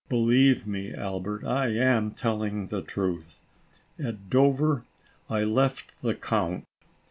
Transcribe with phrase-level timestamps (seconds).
[0.09, 3.39] Believe me, Albert, I am telling the truth.
[4.03, 4.83] At Dover,
[5.29, 6.63] I left the Count.